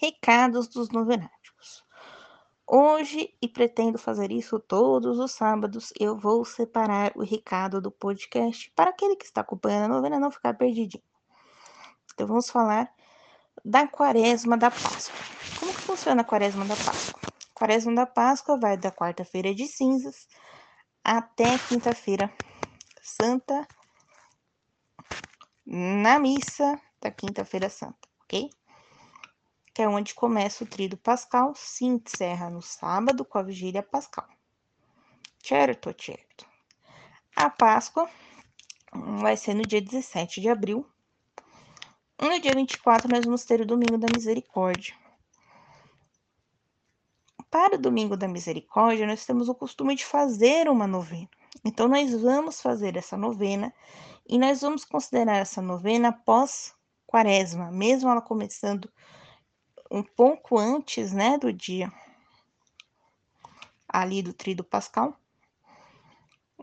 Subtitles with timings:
[0.00, 1.84] recados dos novenáticos.
[2.66, 8.70] Hoje, e pretendo fazer isso todos os sábados, eu vou separar o recado do podcast
[8.76, 11.02] para aquele que está acompanhando a novena não ficar perdidinho.
[12.14, 12.92] Então, vamos falar
[13.64, 15.18] da quaresma da Páscoa.
[15.58, 17.20] Como que funciona a quaresma da Páscoa?
[17.50, 20.28] A quaresma da Páscoa vai da quarta-feira de cinzas
[21.02, 22.32] até quinta-feira
[23.02, 23.66] santa,
[25.66, 28.50] na missa da quinta-feira santa, ok?
[29.80, 34.28] Que é onde começa o trido pascal, se encerra no sábado com a vigília pascal.
[35.42, 36.46] Certo, certo.
[37.34, 38.06] A Páscoa
[38.92, 40.86] vai ser no dia 17 de abril.
[42.20, 44.94] No dia 24, nós vamos ter o Domingo da Misericórdia.
[47.50, 51.30] Para o Domingo da Misericórdia, nós temos o costume de fazer uma novena.
[51.64, 53.72] Então, nós vamos fazer essa novena
[54.28, 56.74] e nós vamos considerar essa novena após
[57.06, 58.92] quaresma, mesmo ela começando
[59.90, 61.92] um pouco antes, né, do dia
[63.88, 65.18] ali do trido pascal.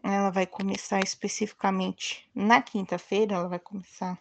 [0.01, 4.17] Ela vai começar especificamente na quinta-feira, ela vai começar.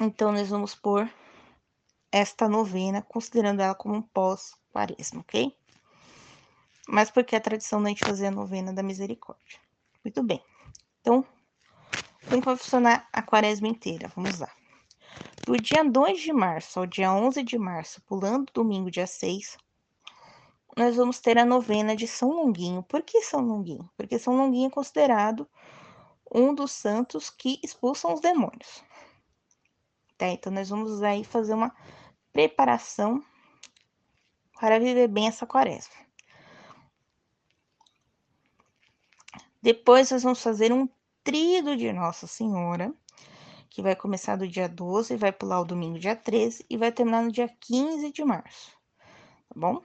[0.00, 1.10] Então, nós vamos pôr
[2.10, 5.54] esta novena, considerando ela como um pós-quaresma, ok?
[6.88, 9.58] Mas porque é a tradição da gente fazer a novena da misericórdia.
[10.04, 10.42] Muito bem.
[11.00, 11.26] Então,
[12.28, 14.10] como vai funcionar a quaresma inteira?
[14.14, 14.50] Vamos lá.
[15.46, 19.56] Do dia 2 de março ao dia 11 de março, pulando domingo, dia 6,
[20.76, 22.82] nós vamos ter a novena de São Longuinho.
[22.82, 23.88] Por que São Longuinho?
[23.96, 25.48] Porque São Longuinho é considerado
[26.34, 28.82] um dos santos que expulsam os demônios.
[30.18, 30.26] Tá?
[30.26, 31.72] Então, nós vamos aí fazer uma
[32.32, 33.22] preparação
[34.58, 35.94] para viver bem essa quaresma.
[39.62, 40.88] Depois, nós vamos fazer um
[41.22, 42.92] trido de Nossa Senhora
[43.70, 47.22] que vai começar do dia 12, vai pular o domingo dia 13 e vai terminar
[47.22, 48.72] no dia 15 de março,
[49.48, 49.82] tá bom?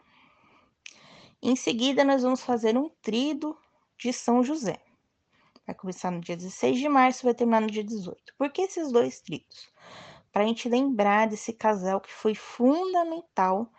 [1.41, 3.57] Em seguida, nós vamos fazer um trido
[3.97, 4.79] de São José.
[5.65, 8.33] Vai começar no dia 16 de março e vai terminar no dia 18.
[8.37, 9.69] Por que esses dois tridos?
[10.31, 13.71] Para a gente lembrar desse casal que foi fundamental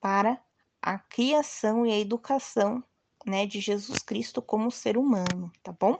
[0.00, 0.42] para
[0.80, 2.82] a criação e a educação
[3.26, 5.98] né, de Jesus Cristo como ser humano, tá bom?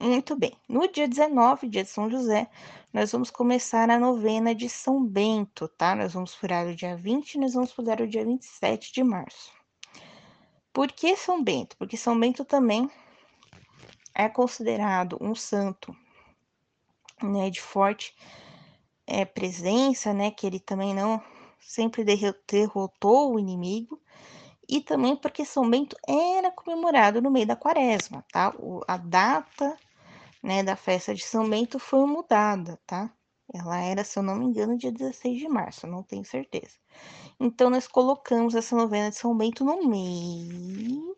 [0.00, 0.52] Muito bem.
[0.68, 2.48] No dia 19, dia de São José,
[2.92, 5.96] nós vamos começar a novena de São Bento, tá?
[5.96, 9.52] Nós vamos furar o dia 20 e nós vamos furar o dia 27 de março.
[10.72, 11.76] Por que São Bento?
[11.76, 12.88] Porque São Bento também
[14.14, 15.94] é considerado um santo,
[17.20, 18.14] né, de forte
[19.04, 21.20] é, presença, né, que ele também não
[21.58, 24.00] sempre derrotou o inimigo,
[24.68, 28.54] e também porque São Bento era comemorado no meio da quaresma, tá?
[28.58, 29.76] O, a data
[30.42, 33.12] né, da festa de São Bento foi mudada, tá?
[33.52, 36.76] Ela era, se eu não me engano, dia 16 de março, não tenho certeza.
[37.40, 41.16] Então, nós colocamos essa novena de São Bento no meio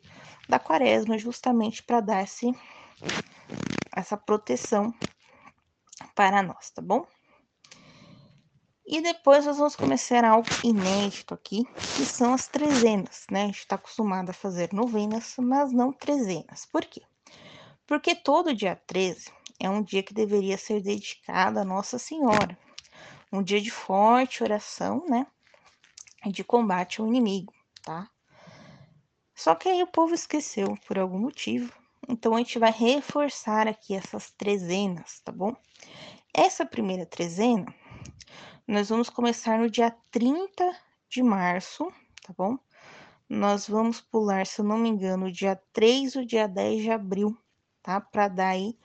[0.49, 2.55] da quaresma, justamente para dar esse,
[3.95, 4.95] essa proteção
[6.15, 7.07] para nós, tá bom?
[8.87, 11.65] E depois nós vamos começar algo inédito aqui,
[11.97, 13.45] que são as trezenas, né?
[13.45, 16.67] A gente está acostumado a fazer novenas, mas não trezenas.
[16.67, 17.03] Por quê?
[17.91, 22.57] Porque todo dia 13 é um dia que deveria ser dedicado a Nossa Senhora.
[23.33, 25.27] Um dia de forte oração, né?
[26.25, 27.53] De combate ao inimigo,
[27.83, 28.09] tá?
[29.35, 31.73] Só que aí o povo esqueceu por algum motivo.
[32.09, 35.57] Então a gente vai reforçar aqui essas trezenas, tá bom?
[36.33, 37.75] Essa primeira trezena,
[38.69, 41.93] nós vamos começar no dia 30 de março,
[42.23, 42.57] tá bom?
[43.29, 46.91] Nós vamos pular, se eu não me engano, o dia 3 ou dia 10 de
[46.93, 47.37] abril,
[47.83, 48.01] tá?
[48.01, 48.79] Para dar aí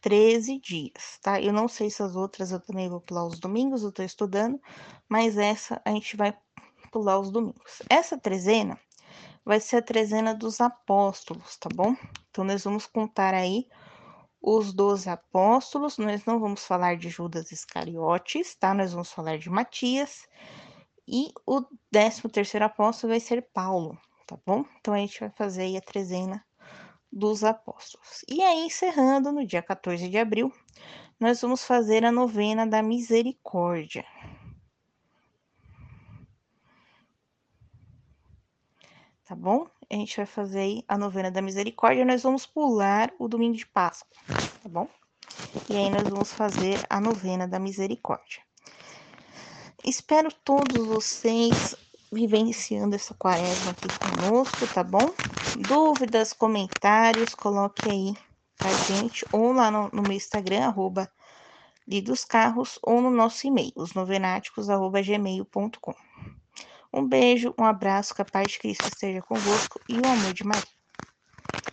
[0.00, 1.40] 13 dias, tá?
[1.40, 4.60] Eu não sei se as outras eu também vou pular os domingos, eu tô estudando,
[5.08, 6.36] mas essa a gente vai
[6.92, 7.82] pular os domingos.
[7.88, 8.78] Essa trezena
[9.44, 11.96] vai ser a trezena dos apóstolos, tá bom?
[12.30, 13.66] Então, nós vamos contar aí
[14.40, 18.72] os doze apóstolos, nós não vamos falar de Judas Iscariotes, tá?
[18.72, 20.28] Nós vamos falar de Matias,
[21.06, 24.64] e o décimo terceiro apóstolo vai ser Paulo, tá bom?
[24.78, 26.44] Então, a gente vai fazer aí a trezena
[27.10, 28.24] dos apóstolos.
[28.28, 30.52] E aí, encerrando no dia 14 de abril,
[31.18, 34.04] nós vamos fazer a novena da misericórdia.
[39.24, 39.66] Tá bom?
[39.90, 43.66] A gente vai fazer aí a novena da misericórdia, nós vamos pular o domingo de
[43.66, 44.16] Páscoa,
[44.62, 44.88] tá bom?
[45.68, 48.42] E aí nós vamos fazer a novena da misericórdia.
[49.84, 51.74] Espero todos vocês
[52.12, 55.12] vivenciando essa quaresma aqui conosco, tá bom?
[55.68, 58.16] Dúvidas, comentários, coloque aí
[58.56, 61.10] pra gente, ou lá no, no meu Instagram, arroba
[62.02, 65.94] dos carros ou no nosso e-mail, osnovenáticos.gmail.com.
[66.92, 70.44] Um beijo, um abraço, que a paz de Cristo esteja convosco e o amor de
[70.44, 70.77] Maria.